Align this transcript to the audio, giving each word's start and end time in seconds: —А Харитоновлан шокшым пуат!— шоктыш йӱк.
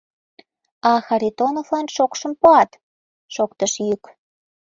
—А 0.91 0.93
Харитоновлан 1.05 1.87
шокшым 1.95 2.33
пуат!— 2.39 2.71
шоктыш 3.33 3.73
йӱк. 3.87 4.03